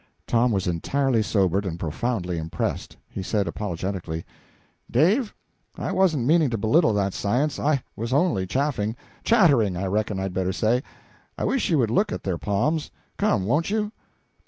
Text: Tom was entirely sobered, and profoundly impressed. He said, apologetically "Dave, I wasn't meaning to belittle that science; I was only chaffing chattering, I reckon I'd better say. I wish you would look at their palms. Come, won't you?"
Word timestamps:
Tom 0.25 0.51
was 0.51 0.65
entirely 0.65 1.21
sobered, 1.21 1.63
and 1.63 1.79
profoundly 1.79 2.39
impressed. 2.39 2.97
He 3.07 3.21
said, 3.21 3.47
apologetically 3.47 4.25
"Dave, 4.89 5.35
I 5.77 5.91
wasn't 5.91 6.25
meaning 6.25 6.49
to 6.49 6.57
belittle 6.57 6.91
that 6.93 7.13
science; 7.13 7.59
I 7.59 7.83
was 7.95 8.11
only 8.11 8.47
chaffing 8.47 8.95
chattering, 9.23 9.77
I 9.77 9.85
reckon 9.85 10.19
I'd 10.19 10.33
better 10.33 10.53
say. 10.53 10.81
I 11.37 11.43
wish 11.43 11.69
you 11.69 11.77
would 11.77 11.91
look 11.91 12.11
at 12.11 12.23
their 12.23 12.39
palms. 12.39 12.89
Come, 13.19 13.45
won't 13.45 13.69
you?" 13.69 13.91